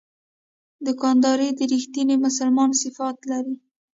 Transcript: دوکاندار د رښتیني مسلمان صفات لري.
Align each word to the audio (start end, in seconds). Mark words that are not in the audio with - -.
دوکاندار 0.85 1.39
د 1.57 1.59
رښتیني 1.73 2.15
مسلمان 2.25 2.69
صفات 2.83 3.17
لري. 3.31 3.55